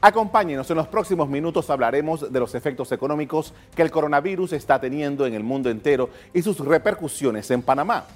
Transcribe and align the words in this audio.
Acompáñenos, 0.00 0.70
en 0.70 0.76
los 0.76 0.86
próximos 0.86 1.28
minutos 1.28 1.68
hablaremos 1.70 2.32
de 2.32 2.38
los 2.38 2.54
efectos 2.54 2.92
económicos 2.92 3.52
que 3.74 3.82
el 3.82 3.90
coronavirus 3.90 4.52
está 4.52 4.80
teniendo 4.80 5.26
en 5.26 5.34
el 5.34 5.42
mundo 5.42 5.70
entero 5.70 6.08
y 6.32 6.40
sus 6.40 6.58
repercusiones 6.60 7.50
en 7.50 7.62
Panamá. 7.62 8.06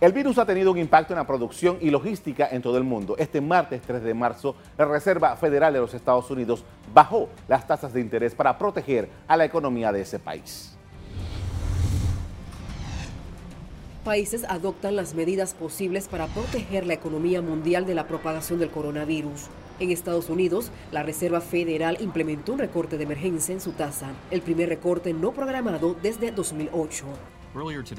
El 0.00 0.12
virus 0.12 0.38
ha 0.38 0.46
tenido 0.46 0.70
un 0.70 0.78
impacto 0.78 1.12
en 1.12 1.18
la 1.18 1.26
producción 1.26 1.78
y 1.80 1.90
logística 1.90 2.48
en 2.52 2.62
todo 2.62 2.78
el 2.78 2.84
mundo. 2.84 3.16
Este 3.18 3.40
martes 3.40 3.82
3 3.84 4.04
de 4.04 4.14
marzo, 4.14 4.54
la 4.78 4.84
Reserva 4.84 5.34
Federal 5.36 5.72
de 5.72 5.80
los 5.80 5.92
Estados 5.92 6.30
Unidos 6.30 6.64
bajó 6.92 7.28
las 7.48 7.66
tasas 7.66 7.92
de 7.92 8.00
interés 8.00 8.32
para 8.34 8.56
proteger 8.56 9.08
a 9.26 9.36
la 9.36 9.44
economía 9.44 9.90
de 9.90 10.02
ese 10.02 10.20
país. 10.20 10.76
Países 14.04 14.44
adoptan 14.44 14.94
las 14.94 15.14
medidas 15.14 15.54
posibles 15.54 16.06
para 16.06 16.26
proteger 16.26 16.86
la 16.86 16.94
economía 16.94 17.42
mundial 17.42 17.86
de 17.86 17.94
la 17.94 18.06
propagación 18.06 18.60
del 18.60 18.70
coronavirus. 18.70 19.48
En 19.80 19.90
Estados 19.90 20.30
Unidos, 20.30 20.70
la 20.92 21.02
Reserva 21.02 21.40
Federal 21.40 21.96
implementó 22.00 22.52
un 22.52 22.60
recorte 22.60 22.96
de 22.96 23.04
emergencia 23.04 23.52
en 23.52 23.60
su 23.60 23.72
tasa, 23.72 24.12
el 24.30 24.40
primer 24.40 24.68
recorte 24.68 25.12
no 25.12 25.32
programado 25.32 25.96
desde 26.00 26.30
2008. 26.30 27.04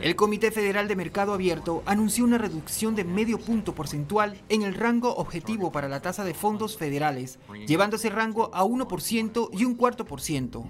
El 0.02 0.16
Comité 0.18 0.52
Federal 0.52 0.90
de 0.90 0.98
Mercado 0.98 1.34
Abierto 1.34 1.82
anunció 1.86 2.26
una 2.26 2.38
reducción 2.38 2.94
de 2.94 3.06
medio 3.06 3.40
punto 3.40 3.74
porcentual 3.74 4.38
en 4.50 4.64
el 4.64 4.74
rango 4.74 5.16
objetivo 5.16 5.72
para 5.72 5.88
la 5.88 6.02
tasa 6.02 6.26
de 6.26 6.34
fondos 6.34 6.78
federales, 6.78 7.40
llevando 7.66 7.96
ese 7.96 8.10
rango 8.10 8.52
a 8.54 8.66
1% 8.66 9.50
y 9.54 9.64
un 9.64 9.76
cuarto 9.76 10.04
por 10.04 10.20
ciento. 10.20 10.66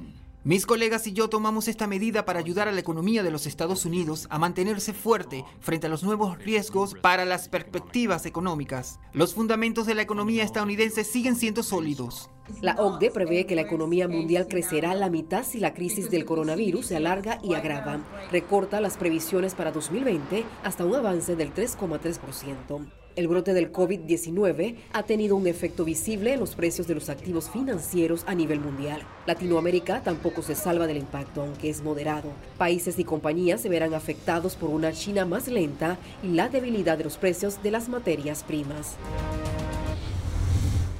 Mis 0.45 0.67
colegas 0.67 1.07
y 1.07 1.13
yo 1.13 1.27
tomamos 1.27 1.67
esta 1.67 1.87
medida 1.87 2.23
para 2.23 2.37
ayudar 2.37 2.67
a 2.67 2.71
la 2.71 2.79
economía 2.79 3.23
de 3.23 3.31
los 3.31 3.47
Estados 3.47 3.83
Unidos 3.83 4.27
a 4.29 4.37
mantenerse 4.37 4.93
fuerte 4.93 5.43
frente 5.59 5.87
a 5.87 5.89
los 5.89 6.03
nuevos 6.03 6.37
riesgos 6.37 6.93
para 6.93 7.25
las 7.25 7.49
perspectivas 7.49 8.27
económicas. 8.27 8.99
Los 9.11 9.33
fundamentos 9.33 9.87
de 9.87 9.95
la 9.95 10.03
economía 10.03 10.43
estadounidense 10.43 11.03
siguen 11.03 11.35
siendo 11.35 11.63
sólidos. 11.63 12.29
La 12.61 12.75
OCDE 12.75 13.09
prevé 13.09 13.47
que 13.47 13.55
la 13.55 13.63
economía 13.63 14.07
mundial 14.07 14.47
crecerá 14.47 14.91
a 14.91 14.95
la 14.95 15.09
mitad 15.09 15.43
si 15.43 15.59
la 15.59 15.73
crisis 15.73 16.11
del 16.11 16.25
coronavirus 16.25 16.85
se 16.85 16.95
alarga 16.95 17.39
y 17.41 17.55
agrava. 17.55 18.01
Recorta 18.31 18.79
las 18.81 18.97
previsiones 18.97 19.55
para 19.55 19.71
2020 19.71 20.45
hasta 20.63 20.85
un 20.85 20.93
avance 20.93 21.35
del 21.35 21.55
3,3%. 21.55 23.04
El 23.15 23.29
brote 23.29 23.53
del 23.53 23.71
COVID-19 23.71 24.75
ha 24.91 25.03
tenido 25.03 25.37
un 25.37 25.47
efecto 25.47 25.85
visible 25.85 26.33
en 26.33 26.39
los 26.41 26.53
precios 26.53 26.85
de 26.85 26.95
los 26.95 27.07
activos 27.07 27.49
financieros 27.49 28.25
a 28.27 28.35
nivel 28.35 28.59
mundial. 28.59 29.03
Latinoamérica 29.25 30.01
tampoco 30.03 30.41
se 30.41 30.53
salva 30.53 30.85
del 30.85 30.97
impacto, 30.97 31.41
aunque 31.41 31.69
es 31.69 31.81
moderado. 31.81 32.33
Países 32.57 32.99
y 32.99 33.05
compañías 33.05 33.61
se 33.61 33.69
verán 33.69 33.93
afectados 33.93 34.57
por 34.57 34.69
una 34.69 34.91
China 34.91 35.23
más 35.23 35.47
lenta 35.47 35.97
y 36.23 36.27
la 36.33 36.49
debilidad 36.49 36.97
de 36.97 37.05
los 37.05 37.15
precios 37.15 37.63
de 37.63 37.71
las 37.71 37.87
materias 37.87 38.43
primas. 38.43 38.97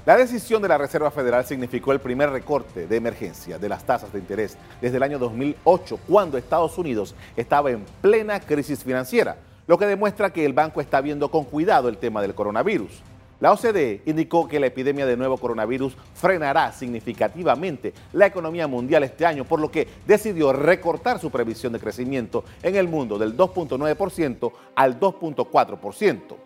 La 0.06 0.16
decisión 0.16 0.62
de 0.62 0.70
la 0.70 0.78
Reserva 0.78 1.12
Federal 1.12 1.46
significó 1.46 1.92
el 1.92 2.00
primer 2.00 2.30
recorte 2.30 2.88
de 2.88 2.96
emergencia 2.96 3.60
de 3.60 3.68
las 3.68 3.86
tasas 3.86 4.14
de 4.14 4.20
interés 4.20 4.56
desde 4.80 4.96
el 4.96 5.04
año 5.04 5.20
2008, 5.20 6.00
cuando 6.08 6.38
Estados 6.38 6.78
Unidos 6.78 7.14
estaba 7.36 7.72
en 7.72 7.84
plena 8.02 8.40
crisis 8.40 8.86
financiera 8.86 9.36
lo 9.68 9.78
que 9.78 9.86
demuestra 9.86 10.32
que 10.32 10.46
el 10.46 10.54
banco 10.54 10.82
está 10.82 11.02
viendo 11.02 11.30
con 11.30 11.46
cuidado 11.46 11.90
el 11.90 11.98
tema 11.98 12.22
del 12.22 12.36
coronavirus. 12.36 13.02
La 13.42 13.52
OCDE 13.52 14.02
indicó 14.06 14.48
que 14.48 14.62
la 14.62 14.68
epidemia 14.68 15.06
de 15.06 15.18
nuevo 15.18 15.38
coronavirus 15.38 15.98
frenará 16.14 16.72
significativamente 16.72 17.94
la 18.14 18.28
economía 18.28 18.66
mundial 18.66 19.04
este 19.04 19.26
año, 19.26 19.44
por 19.44 19.60
lo 19.60 19.70
que 19.70 19.88
decidió 20.08 20.54
recortar 20.54 21.20
su 21.20 21.30
previsión 21.30 21.74
de 21.74 21.80
crecimiento 21.80 22.46
en 22.64 22.76
el 22.76 22.88
mundo 22.88 23.18
del 23.18 23.36
2.9% 23.36 24.52
al 24.76 25.00
2.4%. 25.00 26.45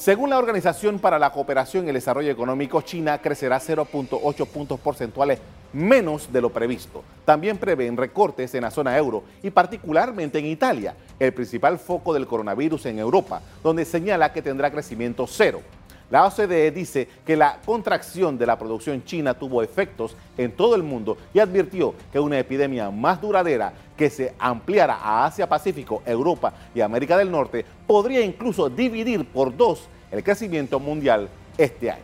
Según 0.00 0.30
la 0.30 0.38
Organización 0.38 0.98
para 0.98 1.18
la 1.18 1.30
Cooperación 1.30 1.84
y 1.84 1.88
el 1.88 1.94
Desarrollo 1.94 2.30
Económico, 2.30 2.80
China 2.80 3.20
crecerá 3.20 3.60
0.8 3.60 4.46
puntos 4.46 4.80
porcentuales 4.80 5.40
menos 5.74 6.32
de 6.32 6.40
lo 6.40 6.48
previsto. 6.48 7.04
También 7.26 7.58
prevén 7.58 7.98
recortes 7.98 8.54
en 8.54 8.62
la 8.62 8.70
zona 8.70 8.96
euro 8.96 9.24
y 9.42 9.50
particularmente 9.50 10.38
en 10.38 10.46
Italia, 10.46 10.94
el 11.18 11.34
principal 11.34 11.78
foco 11.78 12.14
del 12.14 12.26
coronavirus 12.26 12.86
en 12.86 12.98
Europa, 12.98 13.42
donde 13.62 13.84
señala 13.84 14.32
que 14.32 14.40
tendrá 14.40 14.70
crecimiento 14.70 15.26
cero. 15.26 15.60
La 16.10 16.26
OCDE 16.26 16.72
dice 16.72 17.06
que 17.24 17.36
la 17.36 17.60
contracción 17.64 18.36
de 18.36 18.44
la 18.44 18.58
producción 18.58 19.04
china 19.04 19.34
tuvo 19.34 19.62
efectos 19.62 20.16
en 20.36 20.50
todo 20.50 20.74
el 20.74 20.82
mundo 20.82 21.16
y 21.32 21.38
advirtió 21.38 21.94
que 22.12 22.18
una 22.18 22.38
epidemia 22.38 22.90
más 22.90 23.20
duradera 23.20 23.72
que 23.96 24.10
se 24.10 24.34
ampliara 24.40 24.96
a 24.96 25.26
Asia-Pacífico, 25.26 26.02
Europa 26.04 26.52
y 26.74 26.80
América 26.80 27.16
del 27.16 27.30
Norte 27.30 27.64
podría 27.86 28.22
incluso 28.22 28.68
dividir 28.68 29.24
por 29.24 29.56
dos 29.56 29.88
el 30.10 30.24
crecimiento 30.24 30.80
mundial 30.80 31.28
este 31.56 31.92
año. 31.92 32.02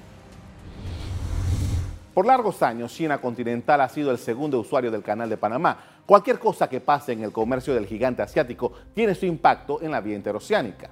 Por 2.14 2.26
largos 2.26 2.62
años, 2.62 2.94
China 2.94 3.20
continental 3.20 3.80
ha 3.80 3.88
sido 3.88 4.12
el 4.12 4.18
segundo 4.18 4.60
usuario 4.60 4.90
del 4.90 5.02
Canal 5.02 5.28
de 5.28 5.36
Panamá. 5.36 5.78
Cualquier 6.06 6.38
cosa 6.38 6.68
que 6.68 6.80
pase 6.80 7.12
en 7.12 7.24
el 7.24 7.32
comercio 7.32 7.74
del 7.74 7.86
gigante 7.86 8.22
asiático 8.22 8.72
tiene 8.94 9.16
su 9.16 9.26
impacto 9.26 9.82
en 9.82 9.90
la 9.90 10.00
vía 10.00 10.14
interoceánica. 10.16 10.90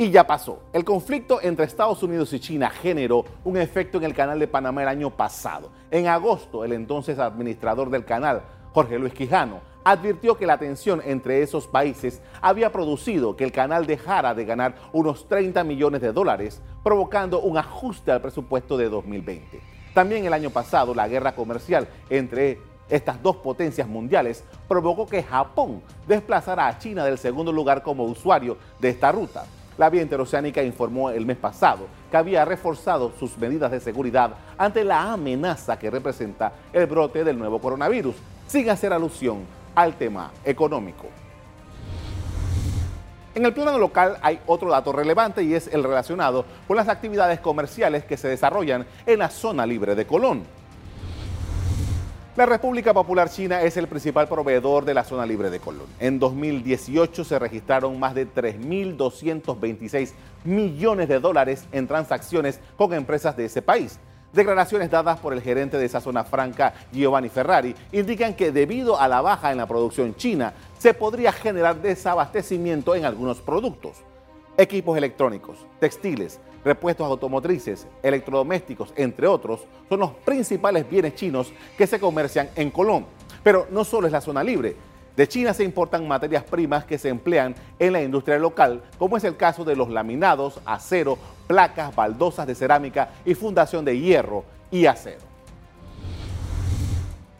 Y 0.00 0.12
ya 0.12 0.24
pasó. 0.24 0.60
El 0.72 0.84
conflicto 0.84 1.40
entre 1.42 1.64
Estados 1.64 2.04
Unidos 2.04 2.32
y 2.32 2.38
China 2.38 2.70
generó 2.70 3.24
un 3.42 3.56
efecto 3.56 3.98
en 3.98 4.04
el 4.04 4.14
Canal 4.14 4.38
de 4.38 4.46
Panamá 4.46 4.82
el 4.82 4.88
año 4.88 5.10
pasado. 5.10 5.70
En 5.90 6.06
agosto, 6.06 6.64
el 6.64 6.72
entonces 6.72 7.18
administrador 7.18 7.90
del 7.90 8.04
canal, 8.04 8.42
Jorge 8.72 8.96
Luis 8.96 9.12
Quijano, 9.12 9.58
advirtió 9.82 10.36
que 10.36 10.46
la 10.46 10.56
tensión 10.56 11.02
entre 11.04 11.42
esos 11.42 11.66
países 11.66 12.22
había 12.40 12.70
producido 12.70 13.34
que 13.34 13.42
el 13.42 13.50
canal 13.50 13.86
dejara 13.86 14.36
de 14.36 14.44
ganar 14.44 14.76
unos 14.92 15.26
30 15.26 15.64
millones 15.64 16.00
de 16.00 16.12
dólares, 16.12 16.62
provocando 16.84 17.40
un 17.40 17.58
ajuste 17.58 18.12
al 18.12 18.20
presupuesto 18.20 18.76
de 18.76 18.88
2020. 18.88 19.60
También 19.94 20.24
el 20.24 20.32
año 20.32 20.50
pasado, 20.50 20.94
la 20.94 21.08
guerra 21.08 21.34
comercial 21.34 21.88
entre 22.08 22.60
estas 22.88 23.20
dos 23.20 23.34
potencias 23.34 23.88
mundiales 23.88 24.44
provocó 24.68 25.06
que 25.06 25.24
Japón 25.24 25.82
desplazara 26.06 26.68
a 26.68 26.78
China 26.78 27.04
del 27.04 27.18
segundo 27.18 27.50
lugar 27.50 27.82
como 27.82 28.04
usuario 28.04 28.58
de 28.78 28.90
esta 28.90 29.10
ruta. 29.10 29.44
La 29.78 29.90
vía 29.90 30.02
interoceánica 30.02 30.60
informó 30.60 31.08
el 31.10 31.24
mes 31.24 31.36
pasado 31.36 31.86
que 32.10 32.16
había 32.16 32.44
reforzado 32.44 33.12
sus 33.16 33.38
medidas 33.38 33.70
de 33.70 33.78
seguridad 33.78 34.32
ante 34.58 34.82
la 34.82 35.12
amenaza 35.12 35.78
que 35.78 35.88
representa 35.88 36.52
el 36.72 36.86
brote 36.86 37.22
del 37.22 37.38
nuevo 37.38 37.60
coronavirus, 37.60 38.16
sin 38.48 38.68
hacer 38.70 38.92
alusión 38.92 39.46
al 39.76 39.94
tema 39.94 40.32
económico. 40.44 41.06
En 43.36 43.44
el 43.44 43.54
plano 43.54 43.78
local 43.78 44.16
hay 44.20 44.40
otro 44.46 44.68
dato 44.68 44.90
relevante 44.90 45.44
y 45.44 45.54
es 45.54 45.68
el 45.68 45.84
relacionado 45.84 46.44
con 46.66 46.76
las 46.76 46.88
actividades 46.88 47.38
comerciales 47.38 48.04
que 48.04 48.16
se 48.16 48.26
desarrollan 48.26 48.84
en 49.06 49.20
la 49.20 49.28
zona 49.28 49.64
libre 49.64 49.94
de 49.94 50.08
Colón. 50.08 50.57
La 52.38 52.46
República 52.46 52.94
Popular 52.94 53.28
China 53.28 53.62
es 53.62 53.76
el 53.76 53.88
principal 53.88 54.28
proveedor 54.28 54.84
de 54.84 54.94
la 54.94 55.02
zona 55.02 55.26
libre 55.26 55.50
de 55.50 55.58
Colón. 55.58 55.88
En 55.98 56.20
2018 56.20 57.24
se 57.24 57.36
registraron 57.36 57.98
más 57.98 58.14
de 58.14 58.32
3.226 58.32 60.12
millones 60.44 61.08
de 61.08 61.18
dólares 61.18 61.66
en 61.72 61.88
transacciones 61.88 62.60
con 62.76 62.94
empresas 62.94 63.36
de 63.36 63.46
ese 63.46 63.60
país. 63.60 63.98
Declaraciones 64.32 64.88
dadas 64.88 65.18
por 65.18 65.32
el 65.32 65.42
gerente 65.42 65.78
de 65.78 65.86
esa 65.86 66.00
zona 66.00 66.22
franca, 66.22 66.74
Giovanni 66.92 67.28
Ferrari, 67.28 67.74
indican 67.90 68.34
que 68.34 68.52
debido 68.52 69.00
a 69.00 69.08
la 69.08 69.20
baja 69.20 69.50
en 69.50 69.58
la 69.58 69.66
producción 69.66 70.14
china, 70.14 70.52
se 70.78 70.94
podría 70.94 71.32
generar 71.32 71.82
desabastecimiento 71.82 72.94
en 72.94 73.04
algunos 73.04 73.40
productos. 73.40 73.96
Equipos 74.60 74.98
electrónicos, 74.98 75.64
textiles, 75.78 76.40
repuestos 76.64 77.06
automotrices, 77.06 77.86
electrodomésticos, 78.02 78.92
entre 78.96 79.28
otros, 79.28 79.60
son 79.88 80.00
los 80.00 80.10
principales 80.10 80.90
bienes 80.90 81.14
chinos 81.14 81.52
que 81.76 81.86
se 81.86 82.00
comercian 82.00 82.50
en 82.56 82.72
Colón. 82.72 83.06
Pero 83.44 83.68
no 83.70 83.84
solo 83.84 84.08
es 84.08 84.12
la 84.12 84.20
zona 84.20 84.42
libre, 84.42 84.74
de 85.16 85.28
China 85.28 85.54
se 85.54 85.62
importan 85.62 86.08
materias 86.08 86.42
primas 86.42 86.84
que 86.84 86.98
se 86.98 87.08
emplean 87.08 87.54
en 87.78 87.92
la 87.92 88.02
industria 88.02 88.36
local, 88.40 88.82
como 88.98 89.16
es 89.16 89.22
el 89.22 89.36
caso 89.36 89.64
de 89.64 89.76
los 89.76 89.90
laminados, 89.90 90.60
acero, 90.64 91.18
placas, 91.46 91.94
baldosas 91.94 92.44
de 92.48 92.56
cerámica 92.56 93.10
y 93.24 93.34
fundación 93.34 93.84
de 93.84 93.96
hierro 93.96 94.42
y 94.72 94.86
acero. 94.86 95.22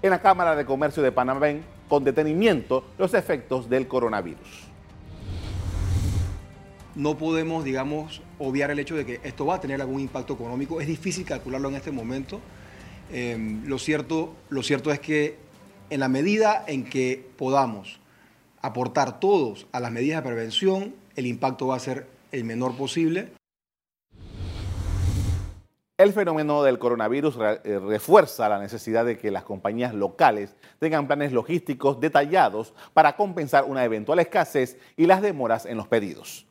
En 0.02 0.10
la 0.10 0.22
Cámara 0.22 0.54
de 0.54 0.64
Comercio 0.64 1.02
de 1.02 1.10
Panamá 1.10 1.40
ven 1.40 1.64
con 1.88 2.04
detenimiento 2.04 2.84
los 2.96 3.12
efectos 3.12 3.69
del 3.69 3.88
coronavirus. 3.88 4.69
No 6.98 7.16
podemos, 7.16 7.62
digamos, 7.62 8.22
obviar 8.40 8.72
el 8.72 8.80
hecho 8.80 8.96
de 8.96 9.06
que 9.06 9.20
esto 9.22 9.46
va 9.46 9.54
a 9.54 9.60
tener 9.60 9.80
algún 9.80 10.00
impacto 10.00 10.34
económico. 10.34 10.80
Es 10.80 10.88
difícil 10.88 11.24
calcularlo 11.24 11.68
en 11.68 11.76
este 11.76 11.92
momento. 11.92 12.40
Eh, 13.12 13.38
lo, 13.64 13.78
cierto, 13.78 14.34
lo 14.48 14.64
cierto 14.64 14.90
es 14.90 14.98
que 14.98 15.36
en 15.90 16.00
la 16.00 16.08
medida 16.08 16.64
en 16.66 16.82
que 16.82 17.24
podamos 17.36 18.00
aportar 18.62 19.20
todos 19.20 19.68
a 19.70 19.78
las 19.78 19.92
medidas 19.92 20.24
de 20.24 20.28
prevención, 20.28 20.92
el 21.14 21.26
impacto 21.26 21.68
va 21.68 21.76
a 21.76 21.78
ser 21.78 22.08
el 22.32 22.42
menor 22.42 22.76
posible. 22.76 23.28
El 25.98 26.12
fenómeno 26.12 26.64
del 26.64 26.80
coronavirus 26.80 27.38
eh, 27.62 27.78
refuerza 27.78 28.48
la 28.48 28.58
necesidad 28.58 29.04
de 29.04 29.18
que 29.18 29.30
las 29.30 29.44
compañías 29.44 29.94
locales 29.94 30.56
tengan 30.80 31.06
planes 31.06 31.30
logísticos 31.30 32.00
detallados 32.00 32.74
para 32.92 33.14
compensar 33.14 33.66
una 33.66 33.84
eventual 33.84 34.18
escasez 34.18 34.78
y 34.96 35.06
las 35.06 35.22
demoras 35.22 35.64
en 35.64 35.76
los 35.76 35.86
pedidos. 35.86 36.47